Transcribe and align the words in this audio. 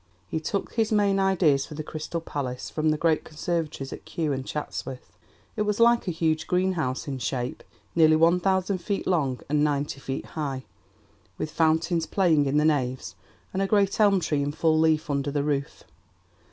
He 0.27 0.39
took 0.39 0.73
his 0.73 0.91
main 0.91 1.19
ideas 1.19 1.67
for 1.67 1.75
the 1.75 1.83
Crystal 1.83 2.21
Palace 2.21 2.71
from 2.71 2.89
the 2.89 2.97
great 2.97 3.23
conservatories 3.23 3.93
at 3.93 4.03
Kew 4.03 4.33
and 4.33 4.43
Chatsworth. 4.43 5.15
It 5.55 5.61
was 5.61 5.79
like 5.79 6.07
a 6.07 6.11
huge 6.11 6.47
greenhouse 6.47 7.07
in 7.07 7.19
shape, 7.19 7.63
nearly 7.93 8.15
one 8.15 8.39
thousand 8.39 8.79
feet 8.79 9.05
long 9.05 9.41
and 9.47 9.63
ninety 9.63 9.99
feet 9.99 10.25
high, 10.33 10.65
with 11.37 11.51
fountains 11.51 12.07
playing 12.07 12.47
in 12.47 12.57
the 12.57 12.65
naves 12.65 13.13
and 13.53 13.61
a 13.61 13.67
great 13.67 13.99
elm 13.99 14.19
tree 14.19 14.41
in 14.41 14.53
full 14.53 14.79
leaf 14.79 15.07
under 15.07 15.29
the 15.29 15.43
roof. 15.43 15.83